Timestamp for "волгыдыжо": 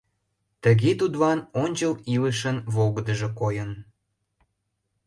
2.73-3.29